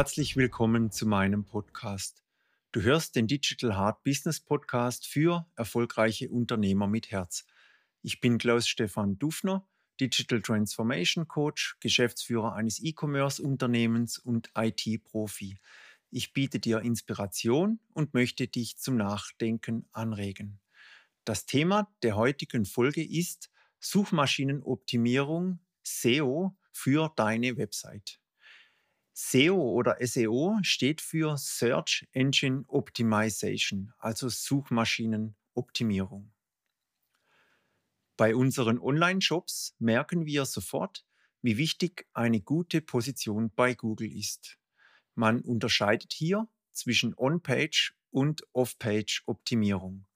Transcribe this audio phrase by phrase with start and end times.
[0.00, 2.24] Herzlich willkommen zu meinem Podcast.
[2.72, 7.44] Du hörst den Digital Hard Business Podcast für erfolgreiche Unternehmer mit Herz.
[8.00, 9.68] Ich bin Klaus Stefan Dufner,
[10.00, 15.58] Digital Transformation Coach, Geschäftsführer eines E-Commerce-Unternehmens und IT-Profi.
[16.10, 20.60] Ich biete dir Inspiration und möchte dich zum Nachdenken anregen.
[21.26, 28.18] Das Thema der heutigen Folge ist Suchmaschinenoptimierung SEO für deine Website.
[29.22, 36.32] SEO oder SEO steht für Search Engine Optimization, also Suchmaschinenoptimierung.
[38.16, 41.04] Bei unseren Online-Shops merken wir sofort,
[41.42, 44.56] wie wichtig eine gute Position bei Google ist.
[45.14, 50.06] Man unterscheidet hier zwischen On-Page und Off-Page-Optimierung.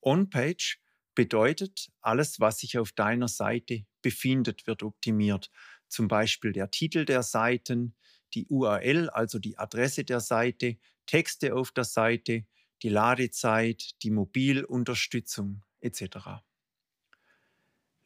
[0.00, 0.78] On-Page
[1.16, 5.50] bedeutet, alles, was sich auf deiner Seite befindet, wird optimiert.
[5.88, 7.96] Zum Beispiel der Titel der Seiten,
[8.34, 12.44] die URL, also die Adresse der Seite, Texte auf der Seite,
[12.82, 16.42] die Ladezeit, die Mobilunterstützung etc.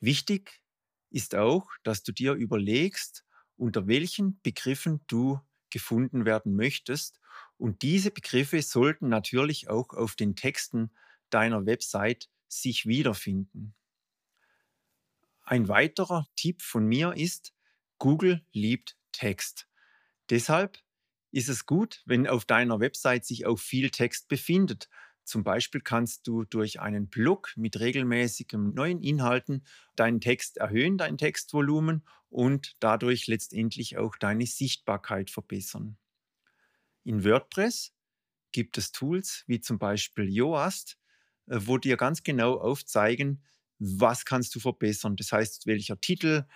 [0.01, 0.61] Wichtig
[1.11, 3.25] ist auch, dass du dir überlegst,
[3.56, 5.41] unter welchen Begriffen du
[5.71, 7.21] gefunden werden möchtest.
[7.56, 10.91] Und diese Begriffe sollten natürlich auch auf den Texten
[11.31, 13.75] deiner Website sich wiederfinden.
[15.43, 17.53] Ein weiterer Tipp von mir ist,
[17.99, 19.68] Google liebt Text.
[20.31, 20.79] Deshalb
[21.33, 24.89] ist es gut, wenn auf deiner Website sich auch viel Text befindet.
[25.25, 29.65] Zum Beispiel kannst du durch einen Blog mit regelmäßigen neuen Inhalten
[29.97, 35.99] deinen Text erhöhen, dein Textvolumen und dadurch letztendlich auch deine Sichtbarkeit verbessern.
[37.05, 37.93] In WordPress
[38.53, 40.99] gibt es Tools wie zum Beispiel Yoast,
[41.47, 43.45] äh, wo dir ganz genau aufzeigen,
[43.79, 45.17] was kannst du verbessern.
[45.17, 46.47] Das heißt, welcher Titel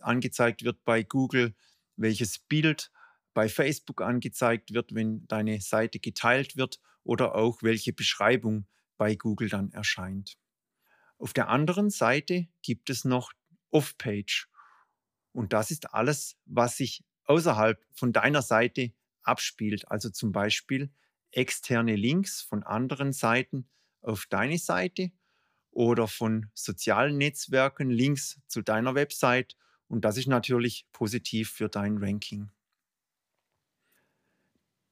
[0.00, 1.54] angezeigt wird bei Google,
[1.96, 2.90] welches Bild
[3.36, 8.66] bei Facebook angezeigt wird, wenn deine Seite geteilt wird oder auch welche Beschreibung
[8.96, 10.38] bei Google dann erscheint.
[11.18, 13.32] Auf der anderen Seite gibt es noch
[13.70, 14.48] Off-Page.
[15.32, 19.86] Und das ist alles, was sich außerhalb von deiner Seite abspielt.
[19.90, 20.90] Also zum Beispiel
[21.30, 23.68] externe Links von anderen Seiten
[24.00, 25.12] auf deine Seite
[25.72, 29.58] oder von sozialen Netzwerken Links zu deiner Website.
[29.88, 32.50] Und das ist natürlich positiv für dein Ranking.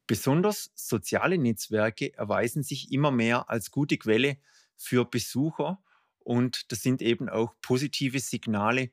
[0.06, 4.38] Besonders soziale Netzwerke erweisen sich immer mehr als gute Quelle
[4.76, 5.82] für Besucher
[6.18, 8.90] und das sind eben auch positive Signale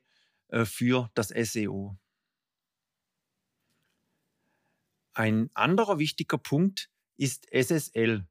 [0.48, 1.98] äh, für das SEO.
[5.14, 8.26] Ein anderer wichtiger Punkt ist SSL.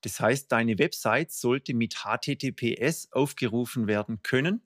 [0.00, 4.62] Das heißt, deine Website sollte mit HTTPS aufgerufen werden können.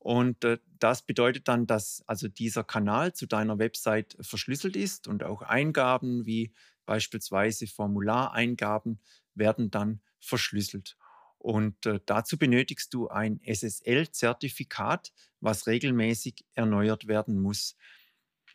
[0.00, 5.22] Und äh, das bedeutet dann, dass also dieser Kanal zu deiner Website verschlüsselt ist und
[5.22, 6.52] auch Eingaben wie
[6.86, 8.98] beispielsweise Formulareingaben
[9.34, 10.96] werden dann verschlüsselt.
[11.38, 17.76] Und äh, dazu benötigst du ein SSL-Zertifikat, was regelmäßig erneuert werden muss.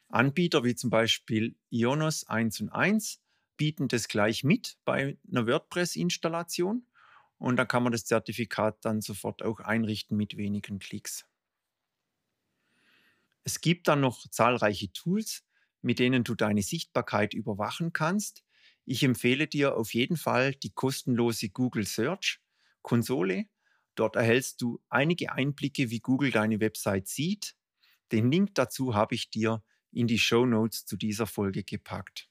[0.10, 3.22] Anbieter wie zum Beispiel Ionos 1 und 1
[3.58, 6.88] bieten das gleich mit bei einer WordPress-Installation.
[7.38, 11.26] Und da kann man das Zertifikat dann sofort auch einrichten mit wenigen Klicks.
[13.46, 15.46] Es gibt dann noch zahlreiche Tools,
[15.82, 18.44] mit denen du deine Sichtbarkeit überwachen kannst.
[18.86, 22.42] Ich empfehle dir auf jeden Fall die kostenlose Google Search
[22.82, 23.46] Konsole.
[23.96, 27.56] Dort erhältst du einige Einblicke, wie Google deine Website sieht.
[28.12, 32.30] Den Link dazu habe ich dir in die Show Notes zu dieser Folge gepackt.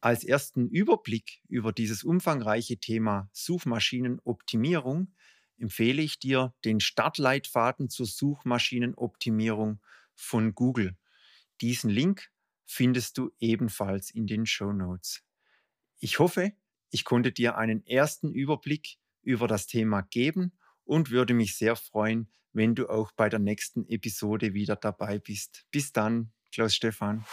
[0.00, 5.14] Als ersten Überblick über dieses umfangreiche Thema Suchmaschinenoptimierung
[5.58, 9.80] empfehle ich dir den Startleitfaden zur Suchmaschinenoptimierung
[10.14, 10.96] von Google.
[11.60, 12.30] Diesen Link
[12.66, 15.22] findest du ebenfalls in den Show Notes.
[15.98, 16.52] Ich hoffe,
[16.90, 20.52] ich konnte dir einen ersten Überblick über das Thema geben
[20.84, 25.66] und würde mich sehr freuen, wenn du auch bei der nächsten Episode wieder dabei bist.
[25.70, 27.24] Bis dann, Klaus Stefan.